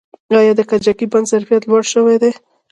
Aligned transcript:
آیا 0.39 0.53
د 0.57 0.61
کجکي 0.69 1.05
بند 1.11 1.29
ظرفیت 1.31 1.63
لوړ 1.67 1.83
شوی 1.93 2.17
دی؟ 2.21 2.31